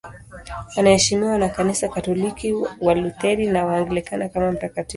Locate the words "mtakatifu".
4.51-4.89